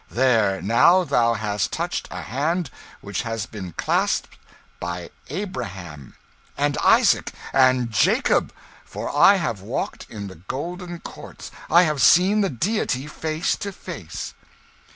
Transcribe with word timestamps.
There 0.09 0.63
now 0.63 1.03
thou 1.03 1.35
hast 1.35 1.71
touched 1.71 2.07
a 2.09 2.23
hand 2.23 2.71
which 3.01 3.21
has 3.21 3.45
been 3.45 3.73
clasped 3.73 4.35
by 4.79 5.11
Abraham 5.29 6.15
and 6.57 6.75
Isaac 6.79 7.31
and 7.53 7.91
Jacob! 7.91 8.51
For 8.83 9.15
I 9.15 9.35
have 9.35 9.61
walked 9.61 10.07
in 10.09 10.25
the 10.25 10.41
golden 10.47 11.01
courts; 11.01 11.51
I 11.69 11.83
have 11.83 12.01
seen 12.01 12.41
the 12.41 12.49
Deity 12.49 13.05
face 13.05 13.55
to 13.57 13.71
face!" 13.71 14.33